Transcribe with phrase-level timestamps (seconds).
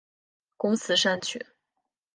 [0.57, 1.45] 工词善曲。